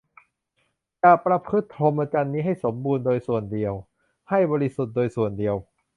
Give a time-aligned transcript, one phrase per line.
[1.03, 3.73] จะประพฤติพรหมจรรย์นี้ให้บริบูรณ์โดยส่วนเดียว
[4.29, 5.55] ให้บริสุทธิ์โดยส่วนเดียว